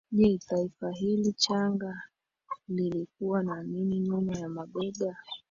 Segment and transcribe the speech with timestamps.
[0.11, 2.01] Je Taifa hili changa
[2.67, 5.17] lilikuwa na nini nyuma ya mabega